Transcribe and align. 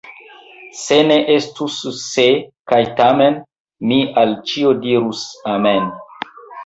Se 0.83 0.95
ne 1.09 1.17
estus 1.33 1.75
"se" 2.05 2.25
kaj 2.71 2.81
"tamen", 3.01 3.37
mi 3.93 4.01
al 4.23 4.35
ĉio 4.53 4.73
dirus 4.87 5.23
amen. 5.59 5.93